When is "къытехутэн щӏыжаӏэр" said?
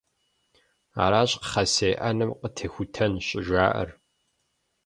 2.39-3.89